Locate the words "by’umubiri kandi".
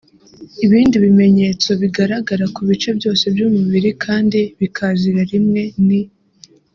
3.33-4.39